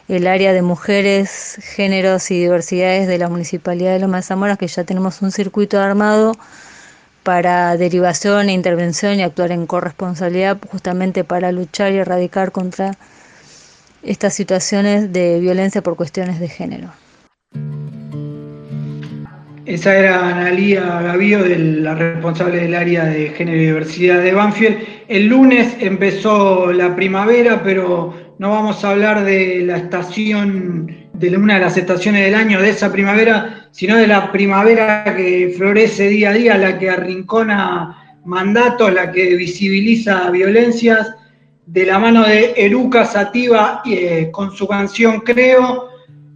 el 0.08 0.28
área 0.28 0.54
de 0.54 0.62
mujeres, 0.62 1.60
géneros 1.62 2.32
y 2.32 2.39
diversidades 2.39 3.08
de 3.08 3.17
la 3.17 3.30
Municipalidad 3.30 3.93
de 3.93 4.00
Loma 4.00 4.17
de 4.17 4.23
Zamora, 4.23 4.58
que 4.58 4.67
ya 4.67 4.84
tenemos 4.84 5.21
un 5.21 5.32
circuito 5.32 5.80
armado 5.80 6.34
para 7.23 7.76
derivación 7.76 8.47
e 8.47 8.54
intervención 8.54 9.19
y 9.19 9.23
actuar 9.23 9.52
en 9.52 9.67
corresponsabilidad 9.67 10.58
justamente 10.71 11.23
para 11.23 11.52
luchar 11.52 11.91
y 11.91 11.97
erradicar 11.97 12.52
contra 12.52 12.97
estas 14.02 14.34
situaciones 14.34 15.12
de 15.12 15.39
violencia 15.39 15.82
por 15.82 15.97
cuestiones 15.97 16.39
de 16.39 16.47
género. 16.47 16.93
Esa 19.67 19.97
era 19.97 20.30
Analía 20.30 21.01
Gavío, 21.01 21.39
la 21.45 21.93
responsable 21.93 22.62
del 22.62 22.73
área 22.73 23.03
de 23.03 23.32
género 23.32 23.58
y 23.58 23.65
diversidad 23.65 24.23
de 24.23 24.32
Banfield. 24.32 24.77
El 25.10 25.27
lunes 25.27 25.75
empezó 25.82 26.71
la 26.71 26.95
primavera, 26.95 27.62
pero 27.62 28.13
no 28.39 28.51
vamos 28.51 28.86
a 28.86 28.91
hablar 28.91 29.25
de 29.25 29.63
la 29.65 29.75
estación, 29.75 31.10
de 31.12 31.36
una 31.36 31.56
de 31.56 31.60
las 31.60 31.75
estaciones 31.75 32.23
del 32.23 32.36
año, 32.36 32.62
de 32.62 32.69
esa 32.69 32.93
primavera, 32.93 33.67
sino 33.71 33.97
de 33.97 34.08
la 34.08 34.32
primavera 34.32 35.03
que 35.03 35.53
florece 35.58 36.08
día 36.08 36.30
a 36.30 36.34
día, 36.34 36.58
la 36.58 36.80
que 36.80 36.89
arrincona 36.89 38.15
mandatos, 38.23 38.93
la 38.93 39.12
que 39.12 39.36
visibiliza 39.36 40.30
violencias, 40.32 41.13
de 41.65 41.86
la 41.86 41.99
mano 41.99 42.25
de 42.25 42.53
Eruca 42.56 43.03
Sativa 43.03 43.82
eh, 43.86 44.30
con 44.32 44.56
su 44.56 44.65
canción 44.65 45.19
Creo 45.19 45.87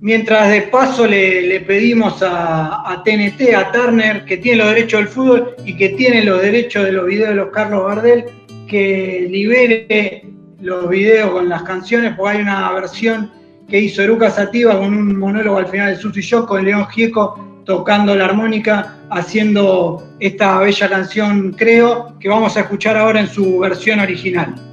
Mientras 0.03 0.49
de 0.49 0.63
paso 0.63 1.05
le, 1.05 1.59
pedimos 1.59 2.23
a, 2.23 3.03
TNT, 3.05 3.53
a 3.55 3.71
Turner, 3.71 4.25
que 4.25 4.37
tiene 4.37 4.57
los 4.57 4.69
derechos 4.69 4.99
del 5.01 5.09
fútbol 5.09 5.55
y 5.63 5.77
que 5.77 5.89
tiene 5.89 6.23
los 6.23 6.41
derechos 6.41 6.85
de 6.85 6.91
los 6.91 7.05
videos 7.05 7.29
de 7.29 7.35
los 7.35 7.49
Carlos 7.49 7.85
Gardel, 7.85 8.25
que 8.67 9.27
libere 9.29 10.25
los 10.59 10.89
videos 10.89 11.29
con 11.29 11.47
las 11.47 11.61
canciones, 11.61 12.15
porque 12.17 12.37
hay 12.37 12.41
una 12.41 12.71
versión 12.71 13.31
que 13.69 13.79
hizo 13.79 14.01
Eruca 14.01 14.31
Sativa 14.31 14.79
con 14.79 14.91
un 14.91 15.19
monólogo 15.19 15.59
al 15.59 15.67
final 15.67 15.93
de 15.93 16.01
Susi 16.01 16.23
yo, 16.23 16.47
con 16.47 16.65
León 16.65 16.87
Gieco 16.87 17.61
tocando 17.65 18.15
la 18.15 18.25
armónica, 18.25 18.95
haciendo 19.11 20.03
esta 20.19 20.57
bella 20.57 20.89
canción, 20.89 21.51
creo, 21.51 22.17
que 22.19 22.27
vamos 22.27 22.57
a 22.57 22.61
escuchar 22.61 22.97
ahora 22.97 23.19
en 23.19 23.27
su 23.27 23.59
versión 23.59 23.99
original. 23.99 24.70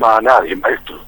Lástima 0.00 0.16
a 0.16 0.20
nadie, 0.22 0.56
maestro. 0.56 0.99